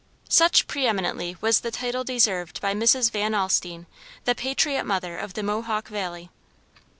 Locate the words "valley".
5.89-6.31